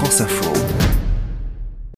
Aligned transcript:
France 0.00 0.20
Info. 0.22 0.89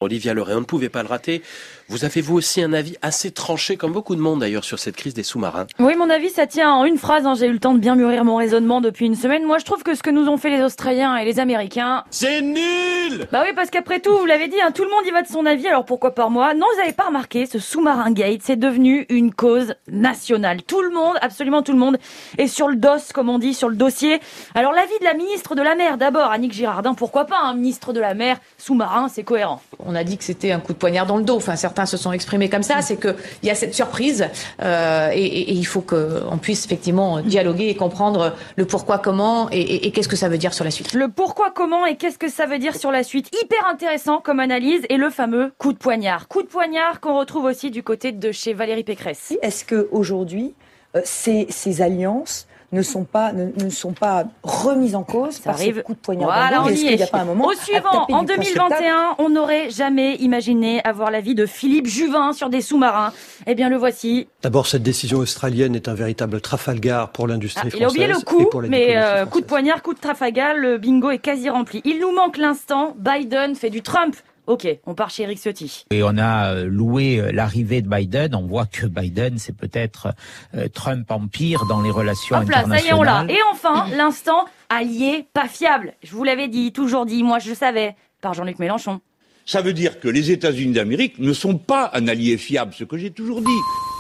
Olivia 0.03 0.35
Leray, 0.35 0.55
on 0.55 0.61
ne 0.61 0.65
pouvait 0.65 0.89
pas 0.89 1.03
le 1.03 1.09
rater. 1.09 1.43
Vous 1.89 2.05
avez 2.05 2.21
vous 2.21 2.37
aussi 2.37 2.63
un 2.63 2.73
avis 2.73 2.97
assez 3.03 3.31
tranché, 3.33 3.77
comme 3.77 3.93
beaucoup 3.93 4.15
de 4.17 4.21
monde 4.21 4.41
d'ailleurs, 4.41 4.65
sur 4.65 4.79
cette 4.79 4.97
crise 4.97 5.15
des 5.15 5.23
sous-marins 5.23 5.67
Oui, 5.79 5.95
mon 5.97 6.09
avis, 6.11 6.31
ça 6.31 6.47
tient 6.47 6.73
en 6.73 6.85
une 6.85 6.97
phrase. 6.97 7.27
hein. 7.27 7.35
J'ai 7.35 7.47
eu 7.47 7.53
le 7.53 7.59
temps 7.59 7.75
de 7.75 7.79
bien 7.81 7.97
mûrir 7.97 8.25
mon 8.25 8.37
raisonnement 8.37 8.81
depuis 8.81 9.07
une 9.07 9.15
semaine. 9.17 9.45
Moi, 9.45 9.59
je 9.59 9.65
trouve 9.65 9.83
que 9.83 9.95
ce 9.95 10.03
que 10.03 10.11
nous 10.11 10.29
ont 10.29 10.37
fait 10.39 10.51
les 10.51 10.63
Australiens 10.63 11.17
et 11.17 11.25
les 11.25 11.39
Américains... 11.39 12.05
C'est 12.11 12.41
nul 12.41 13.27
Bah 13.31 13.43
oui, 13.45 13.53
parce 13.55 13.69
qu'après 13.71 14.01
tout, 14.01 14.17
vous 14.17 14.25
l'avez 14.27 14.49
dit, 14.49 14.61
hein, 14.63 14.71
tout 14.73 14.85
le 14.85 14.91
monde 14.91 15.05
y 15.07 15.11
va 15.11 15.23
de 15.23 15.27
son 15.29 15.45
avis, 15.45 15.67
alors 15.69 15.85
pourquoi 15.85 16.15
pas 16.15 16.29
moi? 16.29 16.55
Non, 16.55 16.67
vous 16.73 16.79
n'avez 16.81 16.93
pas 16.95 17.05
remarqué, 17.07 17.47
ce 17.47 17.59
sous-marin 17.59 18.11
gate, 18.13 18.41
c'est 18.43 18.57
devenu 18.57 19.05
une 19.11 19.35
cause 19.35 19.75
nationale. 19.89 20.63
Tout 20.63 20.81
le 20.83 20.91
monde, 20.91 21.17
absolument 21.21 21.63
tout 21.63 21.73
le 21.73 21.79
monde, 21.79 21.99
est 22.39 22.47
sur 22.47 22.69
le 22.69 22.77
dos, 22.77 22.89
comme 23.13 23.29
on 23.29 23.39
dit, 23.39 23.53
sur 23.55 23.69
le 23.69 23.77
dossier. 23.77 24.21
Alors 24.55 24.73
l'avis 24.73 24.99
de 25.01 25.05
la 25.05 25.15
ministre 25.15 25.55
de 25.55 25.63
la 25.63 25.75
Mer, 25.75 25.99
d'abord, 25.99 26.31
Annick 26.31 26.53
Girardin, 26.53 26.95
pourquoi 26.95 27.27
pas, 27.27 27.39
un 27.43 27.55
ministre 27.55 27.93
de 27.93 28.01
la 28.01 28.15
Mer, 28.15 28.39
sous-marin, 28.59 29.09
c'est 29.09 29.25
cohérent. 29.25 29.61
On 29.85 29.92
a 29.95 30.05
dit 30.05 30.17
que 30.19 30.25
c'était 30.25 30.53
un 30.53 30.61
coup 30.61 30.73
de 30.73 30.79
poignard 30.79 31.07
dans 31.07 31.17
le 31.17 31.25
dos. 31.25 31.37
Enfin, 31.37 31.57
certains 31.57 31.87
se 31.87 31.97
sont 31.97 32.13
exprimés 32.13 32.49
comme 32.49 32.63
ça. 32.63 32.83
C'est 32.83 32.97
que 32.97 33.15
il 33.43 33.49
y 33.49 33.51
a 33.51 33.55
cette 33.55 33.75
surprise 33.75 34.27
euh, 34.63 35.11
et, 35.13 35.23
et- 35.25 35.51
et 35.51 35.55
il 35.55 35.65
faut 35.67 35.81
qu'on 35.81 36.39
puisse 36.41 36.65
effectivement 36.65 37.21
dialoguer 37.21 37.69
et 37.69 37.75
comprendre 37.75 38.35
le 38.57 38.65
pourquoi, 38.65 38.99
comment 38.99 39.49
et, 39.51 39.61
et- 39.61 39.87
et 39.87 39.91
qu'est-ce 39.91 40.09
que 40.09 40.17
ça 40.17 40.29
veut 40.29 40.39
dire 40.39 40.55
sur 40.55 40.65
la 40.65 40.71
suite. 40.71 40.93
Le 40.95 41.09
pourquoi, 41.09 41.51
comment 41.55 41.87
et 41.87 41.97
qu'est-ce 41.97 42.19
que 42.19 42.29
ça 42.29 42.47
veut 42.47 42.59
dire 42.59 42.77
sur 42.77 42.91
la 42.91 43.03
suite. 43.03 43.29
Hyper 43.43 43.67
intéressant 43.67 44.21
comme 44.21 44.41
analyse 44.41 44.83
et 44.89 44.97
le 44.97 45.11
fameux 45.11 45.53
coup 45.59 45.73
de 45.73 45.79
poignard. 45.79 46.29
Coup 46.29 46.43
de 46.43 46.49
poignard 46.49 47.01
qu'on 47.01 47.19
retrouve 47.19 47.45
aussi 47.45 47.71
du 47.71 47.83
côté 47.83 48.13
de 48.13 48.33
chez 48.33 48.53
Valérie 48.55 48.85
Pécresse. 48.85 49.35
Est-ce 49.43 49.65
que 49.65 49.89
aujourd'hui 49.93 50.55
euh, 50.97 51.01
ces, 51.05 51.47
ces 51.51 51.83
alliances 51.83 52.47
ne 52.73 52.83
sont 52.83 53.05
pas 53.05 53.33
ne, 53.33 53.51
ne 53.63 53.71
sont 53.71 53.93
pas 53.93 54.25
remises 54.43 54.95
en 54.95 55.03
cause 55.03 55.35
Ça 55.37 55.43
par 55.45 55.55
arrive. 55.55 55.77
ces 55.77 55.83
coups 55.83 55.99
de 55.99 56.03
poignard 56.03 56.27
Voilà, 56.33 56.71
Est-ce 56.71 56.83
y 56.83 56.87
qu'il 56.87 56.97
n'y 56.97 57.03
a 57.03 57.07
est. 57.07 57.11
pas 57.11 57.19
un 57.21 57.25
moment 57.25 57.47
Au 57.47 57.53
suivant, 57.55 58.07
en 58.11 58.23
du 58.23 58.33
poing 58.35 58.45
sur 58.45 58.69
table? 58.69 58.81
2021, 58.81 59.15
on 59.19 59.29
n'aurait 59.29 59.71
jamais 59.71 60.15
imaginé 60.17 60.83
avoir 60.85 61.11
l'avis 61.11 61.35
de 61.35 61.47
Philippe 61.47 61.87
Juvin 61.87 62.33
sur 62.33 62.49
des 62.49 62.61
sous-marins. 62.61 63.13
Eh 63.47 63.55
bien, 63.55 63.69
le 63.69 63.77
voici. 63.77 64.27
D'abord, 64.43 64.67
cette 64.67 64.83
décision 64.83 65.19
australienne 65.19 65.75
est 65.77 65.89
un 65.89 65.95
véritable 65.95 66.41
Trafalgar 66.41 67.11
pour 67.11 67.27
l'industrie 67.29 67.69
Ah, 67.73 67.77
il 67.77 67.85
a 67.85 67.89
oublié 67.89 68.09
française 68.09 68.25
le 68.31 68.49
coup, 68.61 68.69
mais 68.69 68.97
euh, 68.97 69.27
coup 69.27 69.41
de 69.41 69.45
française. 69.45 69.45
poignard, 69.47 69.83
coup 69.83 69.95
de 69.95 70.01
Trafalgar, 70.01 70.55
le 70.57 70.79
bingo 70.79 71.11
est 71.11 71.19
quasi 71.19 71.49
rempli. 71.51 71.83
Il 71.85 72.01
nous 72.01 72.13
manque 72.13 72.39
l'instant. 72.39 72.95
Biden 72.99 73.55
fait 73.55 73.71
du 73.71 73.83
Trump. 73.83 74.17
Ok, 74.47 74.67
on 74.87 74.95
part 74.95 75.11
chez 75.11 75.23
Eric 75.23 75.39
Ciotti. 75.39 75.85
Et 75.93 76.03
on 76.03 76.19
a 76.19 76.53
euh, 76.53 76.65
loué 76.65 77.21
euh, 77.21 77.31
l'arrivée 77.31 77.81
de 77.81 77.89
Biden. 77.89 78.35
On 78.35 78.47
voit 78.47 78.67
que 78.67 78.87
Biden, 78.87 79.39
c'est 79.39 79.57
peut-être 79.57 80.15
euh, 80.55 80.67
Trump 80.69 81.09
empire 81.11 81.65
dans 81.67 81.81
les 81.81 81.91
relations 81.91 82.37
Hop 82.37 82.51
là, 82.51 82.65
ça 82.67 82.81
y 82.81 82.89
est, 82.89 82.93
on 82.93 83.03
l'a. 83.03 83.25
Et 83.29 83.39
enfin, 83.53 83.87
l'instant 83.97 84.47
allié 84.69 85.27
pas 85.33 85.47
fiable. 85.47 85.95
Je 86.03 86.11
vous 86.11 86.25
l'avais 86.25 86.49
dit, 86.49 86.73
toujours 86.73 87.07
dit, 87.07 87.23
moi 87.23 87.39
je 87.39 87.51
le 87.51 87.55
savais, 87.55 87.95
par 88.21 88.35
Jean-Luc 88.35 88.59
Mélenchon. 88.59 89.01
Ça 89.47 89.61
veut 89.61 89.73
dire 89.73 90.01
que 90.01 90.09
les 90.09 90.33
États-Unis 90.33 90.73
d'Amérique 90.73 91.19
ne 91.19 91.33
sont 91.33 91.57
pas 91.59 91.91
un 91.95 92.09
allié 92.09 92.37
fiable, 92.37 92.75
ce 92.75 92.85
que 92.85 92.97
j'ai 92.97 93.11
toujours 93.11 93.43
dit. 93.43 93.92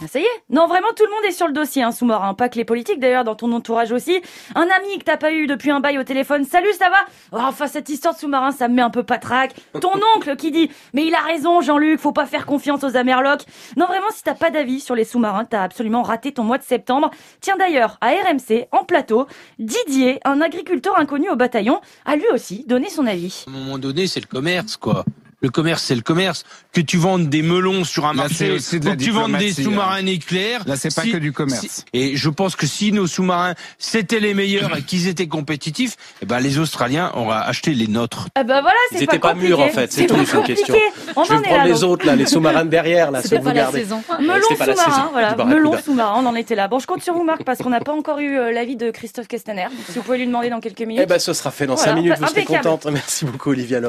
Ah, 0.00 0.06
ça 0.06 0.20
y 0.20 0.22
est 0.22 0.42
Non, 0.48 0.68
vraiment, 0.68 0.86
tout 0.96 1.04
le 1.04 1.10
monde 1.10 1.24
est 1.24 1.32
sur 1.32 1.48
le 1.48 1.52
dossier, 1.52 1.82
un 1.82 1.90
sous-marin. 1.90 2.32
Pas 2.34 2.48
que 2.48 2.56
les 2.56 2.64
politiques, 2.64 3.00
d'ailleurs, 3.00 3.24
dans 3.24 3.34
ton 3.34 3.50
entourage 3.50 3.90
aussi. 3.90 4.20
Un 4.54 4.62
ami 4.62 4.98
que 4.98 5.04
t'as 5.04 5.16
pas 5.16 5.32
eu 5.32 5.48
depuis 5.48 5.72
un 5.72 5.80
bail 5.80 5.98
au 5.98 6.04
téléphone. 6.04 6.44
Salut, 6.44 6.72
ça 6.78 6.88
va 6.88 6.98
oh, 7.32 7.38
Enfin, 7.40 7.66
cette 7.66 7.88
histoire 7.88 8.14
de 8.14 8.20
sous-marin, 8.20 8.52
ça 8.52 8.68
me 8.68 8.74
met 8.74 8.82
un 8.82 8.90
peu 8.90 9.02
patraque. 9.02 9.56
Ton 9.80 9.90
oncle 10.16 10.36
qui 10.36 10.52
dit 10.52 10.70
«Mais 10.94 11.04
il 11.04 11.14
a 11.16 11.20
raison, 11.20 11.60
Jean-Luc, 11.62 11.98
faut 11.98 12.12
pas 12.12 12.26
faire 12.26 12.46
confiance 12.46 12.84
aux 12.84 12.96
Amerlocs.» 12.96 13.42
Non, 13.76 13.86
vraiment, 13.86 14.06
si 14.12 14.22
t'as 14.22 14.34
pas 14.34 14.50
d'avis 14.50 14.78
sur 14.78 14.94
les 14.94 15.04
sous-marins, 15.04 15.44
t'as 15.44 15.64
absolument 15.64 16.02
raté 16.02 16.30
ton 16.30 16.44
mois 16.44 16.58
de 16.58 16.62
septembre. 16.62 17.10
Tiens, 17.40 17.56
d'ailleurs, 17.58 17.98
à 18.00 18.10
RMC, 18.10 18.68
en 18.70 18.84
plateau, 18.84 19.26
Didier, 19.58 20.20
un 20.24 20.40
agriculteur 20.40 20.96
inconnu 20.96 21.28
au 21.28 21.36
bataillon, 21.36 21.80
a 22.04 22.14
lui 22.14 22.28
aussi 22.32 22.64
donné 22.68 22.88
son 22.88 23.04
avis. 23.06 23.44
À 23.48 23.50
un 23.50 23.52
moment 23.52 23.78
donné, 23.78 24.06
c'est 24.06 24.20
le 24.20 24.26
commerce, 24.26 24.76
quoi. 24.76 25.04
Le 25.40 25.50
commerce, 25.50 25.84
c'est 25.84 25.94
le 25.94 26.00
commerce. 26.00 26.44
Que 26.72 26.80
tu 26.80 26.96
vendes 26.96 27.28
des 27.28 27.42
melons 27.42 27.84
sur 27.84 28.06
un 28.06 28.08
Là, 28.12 28.22
marché, 28.22 28.34
c'est 28.34 28.50
aussi 28.50 28.80
de 28.80 28.86
la 28.86 28.96
que 28.96 29.02
tu 29.02 29.10
vendes 29.12 29.30
des 29.32 29.38
diplomatie, 29.50 29.62
sous-marins 29.62 30.02
nucléaires. 30.02 30.62
Là, 30.66 30.74
c'est 30.76 30.92
pas 30.92 31.02
si- 31.02 31.12
que 31.12 31.16
du 31.16 31.32
commerce. 31.32 31.64
si- 31.68 31.84
et 31.92 32.16
je 32.16 32.28
pense 32.28 32.56
que 32.56 32.66
si 32.66 32.90
nos 32.90 33.06
sous-marins 33.06 33.54
c'était 33.78 34.18
les 34.18 34.34
meilleurs 34.34 34.76
et 34.76 34.82
qu'ils 34.82 35.06
étaient 35.06 35.28
compétitifs, 35.28 35.96
eh 36.22 36.26
ben 36.26 36.40
les 36.40 36.58
Australiens 36.58 37.12
auraient 37.14 37.38
acheté 37.44 37.72
les 37.74 37.86
nôtres. 37.86 38.26
Ah 38.34 38.42
bah 38.42 38.60
voilà, 38.62 38.76
Ils 38.90 38.98
c'est 38.98 39.04
étaient 39.04 39.18
pas 39.20 39.28
pas 39.28 39.34
mûrs 39.34 39.60
en 39.60 39.68
compliqué. 39.68 39.80
fait, 39.80 39.92
c'est 39.92 40.06
tout, 40.08 40.14
une 40.16 40.24
question. 40.24 40.38
compliqué. 40.74 40.74
On 41.14 41.22
Je 41.22 41.34
vais 41.34 41.42
prendre 41.42 41.64
les 41.64 41.84
autres 41.84 42.04
là, 42.04 42.16
les 42.16 42.26
sous-marins 42.26 42.64
de 42.64 42.70
derrière 42.70 43.10
là, 43.12 43.22
C'était 43.22 43.36
pas 43.38 43.50
vous 43.50 43.56
la 43.56 43.70
saison. 43.70 44.02
Melon 44.18 44.34
c'était 44.42 44.56
pas 44.56 44.66
la 44.66 44.74
sous-marin, 44.74 44.90
saison. 44.96 45.08
voilà. 45.12 45.36
Melon 45.44 45.74
sous-marin, 45.84 46.20
on 46.20 46.26
en 46.26 46.34
était 46.34 46.56
là. 46.56 46.66
Bon, 46.66 46.80
je 46.80 46.86
compte 46.88 47.02
sur 47.04 47.14
vous, 47.14 47.22
Marc, 47.24 47.44
parce 47.44 47.60
qu'on 47.60 47.70
n'a 47.70 47.80
pas 47.80 47.92
encore 47.92 48.18
eu 48.18 48.36
euh, 48.36 48.50
l'avis 48.52 48.74
de 48.76 48.90
Christophe 48.90 49.28
Castaner. 49.28 49.68
Si 49.88 49.98
vous 49.98 50.02
pouvez 50.02 50.18
lui 50.18 50.26
demander 50.26 50.50
dans 50.50 50.58
quelques 50.60 50.80
minutes. 50.80 51.02
Eh 51.04 51.06
ben 51.06 51.20
ce 51.20 51.32
sera 51.32 51.52
fait 51.52 51.66
dans 51.66 51.76
Voilà, 51.76 51.92
5 51.92 51.96
minutes, 51.96 52.14
vous 52.18 52.26
serez 52.26 52.44
contente. 52.44 52.86
Merci 52.90 53.24
beaucoup 53.24 53.50
Olivia. 53.50 53.80